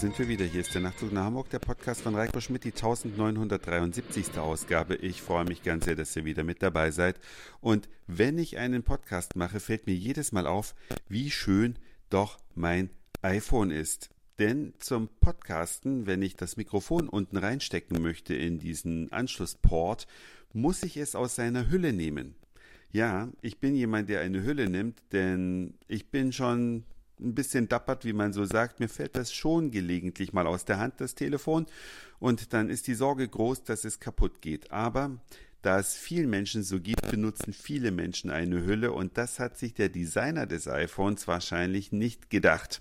[0.00, 0.46] sind wir wieder.
[0.46, 4.38] Hier ist der Nachtzug nach Hamburg, der Podcast von Reiko Schmidt, die 1973.
[4.38, 4.94] Ausgabe.
[4.94, 7.20] Ich freue mich ganz sehr, dass ihr wieder mit dabei seid.
[7.60, 10.74] Und wenn ich einen Podcast mache, fällt mir jedes Mal auf,
[11.10, 11.78] wie schön
[12.08, 12.88] doch mein
[13.20, 14.08] iPhone ist.
[14.38, 20.06] Denn zum Podcasten, wenn ich das Mikrofon unten reinstecken möchte in diesen Anschlussport,
[20.54, 22.36] muss ich es aus seiner Hülle nehmen.
[22.90, 26.84] Ja, ich bin jemand, der eine Hülle nimmt, denn ich bin schon
[27.22, 28.80] ein bisschen dappert, wie man so sagt.
[28.80, 31.66] Mir fällt das schon gelegentlich mal aus der Hand, das Telefon.
[32.18, 34.70] Und dann ist die Sorge groß, dass es kaputt geht.
[34.72, 35.18] Aber
[35.62, 39.74] da es vielen Menschen so gibt, benutzen viele Menschen eine Hülle und das hat sich
[39.74, 42.80] der Designer des iPhones wahrscheinlich nicht gedacht.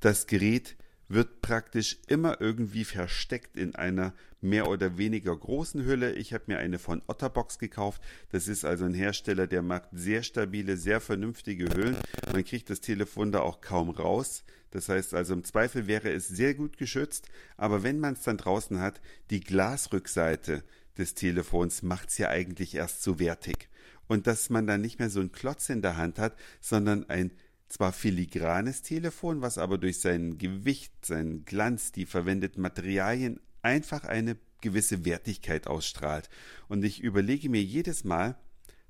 [0.00, 0.76] Das Gerät
[1.08, 6.12] wird praktisch immer irgendwie versteckt in einer mehr oder weniger großen Hülle.
[6.12, 8.02] Ich habe mir eine von Otterbox gekauft.
[8.30, 11.96] Das ist also ein Hersteller, der macht sehr stabile, sehr vernünftige Hüllen.
[12.32, 14.44] Man kriegt das Telefon da auch kaum raus.
[14.70, 18.36] Das heißt also im Zweifel wäre es sehr gut geschützt, aber wenn man es dann
[18.36, 19.00] draußen hat,
[19.30, 20.62] die Glasrückseite
[20.98, 23.68] des Telefons macht es ja eigentlich erst so wertig.
[24.08, 27.32] Und dass man dann nicht mehr so einen Klotz in der Hand hat, sondern ein
[27.68, 34.36] zwar filigranes Telefon, was aber durch sein Gewicht, seinen Glanz, die verwendeten Materialien einfach eine
[34.60, 36.28] gewisse Wertigkeit ausstrahlt.
[36.68, 38.36] Und ich überlege mir jedes Mal,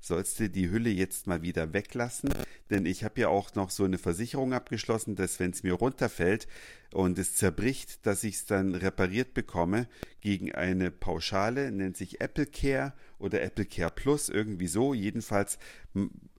[0.01, 2.33] sollst du die Hülle jetzt mal wieder weglassen,
[2.71, 6.47] denn ich habe ja auch noch so eine Versicherung abgeschlossen, dass wenn es mir runterfällt
[6.93, 9.89] und es zerbricht, dass ich es dann repariert bekomme
[10.21, 14.95] gegen eine Pauschale, nennt sich Apple Care oder Apple Care Plus, irgendwie so.
[14.95, 15.59] Jedenfalls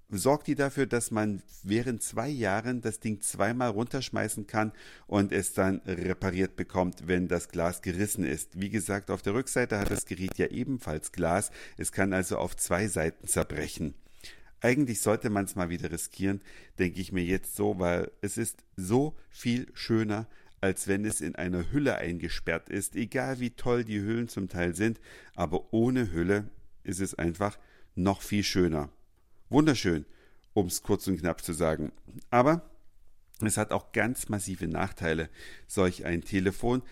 [0.10, 4.72] sorgt die dafür, dass man während zwei Jahren das Ding zweimal runterschmeißen kann
[5.08, 8.60] und es dann repariert bekommt, wenn das Glas gerissen ist.
[8.60, 11.52] Wie gesagt, auf der Rückseite hat das Gerät ja ebenfalls Glas.
[11.78, 13.94] Es kann also auf zwei Seiten zerbrechen.
[14.62, 16.42] Eigentlich sollte man es mal wieder riskieren,
[16.80, 20.28] denke ich mir jetzt so, weil es ist so viel schöner,
[20.60, 24.76] als wenn es in einer Hülle eingesperrt ist, egal wie toll die Hüllen zum Teil
[24.76, 25.00] sind,
[25.36, 26.50] aber ohne Hülle
[26.84, 27.58] ist es einfach
[27.96, 28.90] noch viel schöner.
[29.50, 30.06] Wunderschön,
[30.54, 31.92] um es kurz und knapp zu sagen.
[32.30, 32.70] Aber
[33.42, 35.30] es hat auch ganz massive Nachteile,
[35.68, 36.84] solch ein Telefon.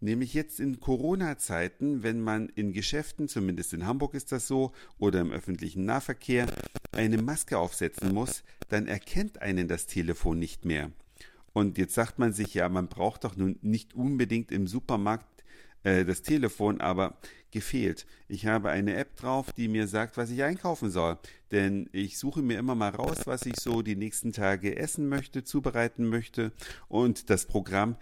[0.00, 5.20] Nämlich jetzt in Corona-Zeiten, wenn man in Geschäften, zumindest in Hamburg ist das so, oder
[5.20, 6.46] im öffentlichen Nahverkehr,
[6.92, 10.92] eine Maske aufsetzen muss, dann erkennt einen das Telefon nicht mehr.
[11.52, 15.26] Und jetzt sagt man sich ja, man braucht doch nun nicht unbedingt im Supermarkt
[15.86, 17.16] äh, das Telefon aber
[17.52, 18.06] gefehlt.
[18.28, 21.16] Ich habe eine App drauf, die mir sagt, was ich einkaufen soll.
[21.52, 25.44] Denn ich suche mir immer mal raus, was ich so die nächsten Tage essen möchte,
[25.44, 26.50] zubereiten möchte.
[26.88, 27.96] Und das Programm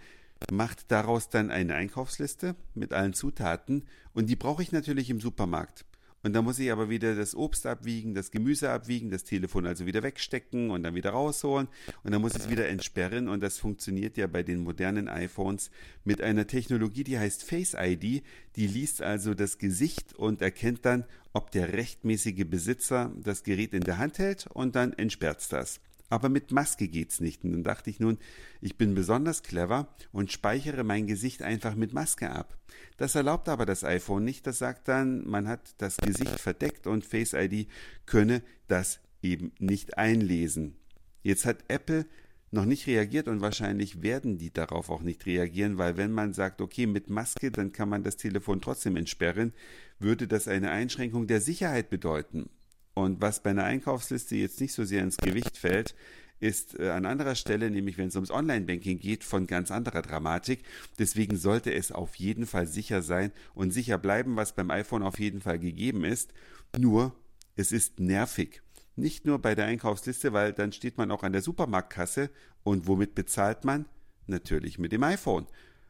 [0.51, 3.85] macht daraus dann eine Einkaufsliste mit allen Zutaten.
[4.13, 5.85] Und die brauche ich natürlich im Supermarkt.
[6.25, 9.85] Und dann muss ich aber wieder das Obst abwiegen, das Gemüse abwiegen, das Telefon also
[9.85, 11.67] wieder wegstecken und dann wieder rausholen.
[12.03, 13.29] Und dann muss ich es wieder entsperren.
[13.29, 15.69] Und das funktioniert ja bei den modernen iPhones
[16.03, 18.23] mit einer Technologie, die heißt Face ID.
[18.55, 23.83] Die liest also das Gesicht und erkennt dann, ob der rechtmäßige Besitzer das Gerät in
[23.83, 25.79] der Hand hält und dann entsperrt das.
[26.09, 27.43] Aber mit Maske geht's nicht.
[27.43, 28.17] Und dann dachte ich nun,
[28.61, 32.57] ich bin besonders clever und speichere mein Gesicht einfach mit Maske ab.
[32.97, 34.45] Das erlaubt aber das iPhone nicht.
[34.45, 37.67] Das sagt dann, man hat das Gesicht verdeckt und Face ID
[38.05, 40.75] könne das eben nicht einlesen.
[41.23, 42.05] Jetzt hat Apple
[42.51, 46.61] noch nicht reagiert und wahrscheinlich werden die darauf auch nicht reagieren, weil wenn man sagt,
[46.61, 49.53] okay, mit Maske, dann kann man das Telefon trotzdem entsperren,
[49.99, 52.49] würde das eine Einschränkung der Sicherheit bedeuten.
[52.95, 55.95] Und was bei einer Einkaufsliste jetzt nicht so sehr ins Gewicht fällt,
[56.39, 60.63] ist äh, an anderer Stelle, nämlich wenn es ums Online-Banking geht, von ganz anderer Dramatik.
[60.97, 65.19] Deswegen sollte es auf jeden Fall sicher sein und sicher bleiben, was beim iPhone auf
[65.19, 66.33] jeden Fall gegeben ist.
[66.77, 67.13] Nur,
[67.55, 68.61] es ist nervig.
[68.95, 72.29] Nicht nur bei der Einkaufsliste, weil dann steht man auch an der Supermarktkasse
[72.63, 73.85] und womit bezahlt man?
[74.27, 75.47] Natürlich mit dem iPhone.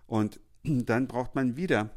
[0.08, 1.92] Und dann braucht man wieder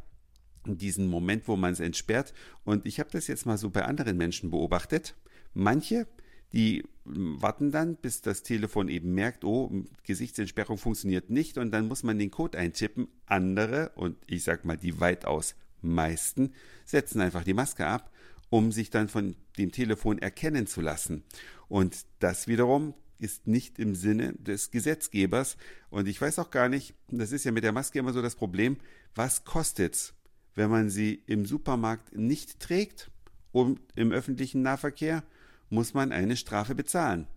[0.77, 2.35] diesen Moment, wo man es entsperrt.
[2.65, 5.15] Und ich habe das jetzt mal so bei anderen Menschen beobachtet.
[5.55, 6.07] Manche,
[6.53, 9.71] die warten dann, bis das Telefon eben merkt, oh,
[10.03, 13.09] Gesichtsentsperrung funktioniert nicht und dann muss man den Code eintippen.
[13.27, 16.53] Andere, und ich sag mal die weitaus meisten,
[16.85, 18.11] setzen einfach die Maske ab,
[18.51, 21.23] um sich dann von dem Telefon erkennen zu lassen.
[21.69, 25.57] Und das wiederum ist nicht im Sinne des Gesetzgebers.
[25.91, 28.37] Und ich weiß auch gar nicht, das ist ja mit der Maske immer so das
[28.37, 28.79] Problem,
[29.15, 30.15] was kostet's?
[30.59, 33.13] Wenn man sie im Supermarkt nicht trägt
[33.53, 35.23] und im öffentlichen Nahverkehr,
[35.71, 37.29] muss man eine Strafe bezahlen.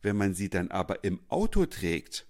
[0.00, 2.26] Wenn man sie dann aber im Auto trägt,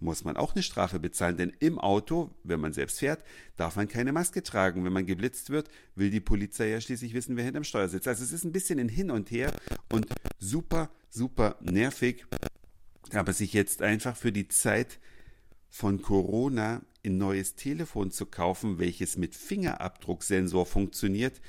[0.00, 3.22] muss man auch eine Strafe bezahlen, denn im Auto, wenn man selbst fährt,
[3.56, 4.84] darf man keine Maske tragen.
[4.84, 8.08] Wenn man geblitzt wird, will die Polizei ja schließlich wissen, wer hinterm Steuer sitzt.
[8.08, 9.54] Also es ist ein bisschen ein Hin und Her
[9.92, 10.06] und
[10.40, 12.26] super, super nervig,
[13.12, 14.98] aber sich jetzt einfach für die Zeit
[15.70, 21.40] von Corona ein neues Telefon zu kaufen, welches mit Fingerabdrucksensor funktioniert,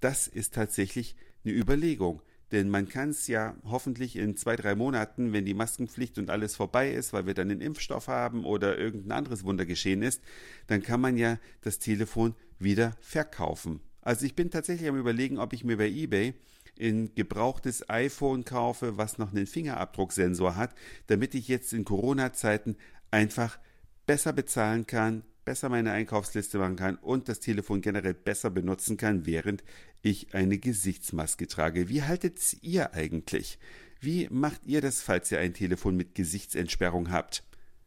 [0.00, 2.22] das ist tatsächlich eine Überlegung.
[2.52, 6.54] Denn man kann es ja hoffentlich in zwei, drei Monaten, wenn die Maskenpflicht und alles
[6.54, 10.22] vorbei ist, weil wir dann einen Impfstoff haben oder irgendein anderes Wunder geschehen ist,
[10.66, 13.80] dann kann man ja das Telefon wieder verkaufen.
[14.02, 16.34] Also ich bin tatsächlich am überlegen, ob ich mir bei eBay
[16.78, 20.74] ein gebrauchtes iPhone kaufe, was noch einen Fingerabdrucksensor hat,
[21.06, 22.76] damit ich jetzt in Corona-Zeiten
[23.10, 23.58] einfach
[24.06, 29.26] besser bezahlen kann, besser meine Einkaufsliste machen kann und das Telefon generell besser benutzen kann,
[29.26, 29.62] während
[30.02, 31.88] ich eine Gesichtsmaske trage.
[31.88, 33.58] Wie haltet ihr eigentlich?
[34.00, 37.42] Wie macht ihr das, falls ihr ein Telefon mit Gesichtsentsperrung habt?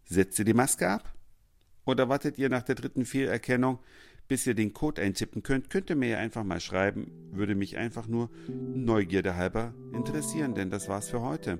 [0.06, 1.14] Setzt ihr die Maske ab?
[1.86, 3.80] Oder wartet ihr nach der dritten Fehlerkennung,
[4.28, 7.12] bis ihr den Code eintippen könnt, könnt ihr mir ja einfach mal schreiben.
[7.31, 11.60] Würde mich einfach nur Neugierde halber interessieren, denn das war's für heute.